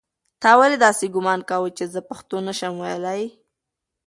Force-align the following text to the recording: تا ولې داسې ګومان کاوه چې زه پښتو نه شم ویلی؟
تا 0.41 0.51
ولې 0.59 0.77
داسې 0.85 1.05
ګومان 1.15 1.39
کاوه 1.49 1.69
چې 1.77 1.85
زه 1.93 1.99
پښتو 2.09 2.37
نه 2.47 2.53
شم 2.59 2.73
ویلی؟ 2.83 3.23